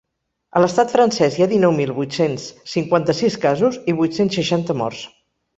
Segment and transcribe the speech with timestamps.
[0.53, 5.07] A l’estat francès hi ha dinou mil vuit-cents cinquanta-sis casos i vuit-cents seixanta morts.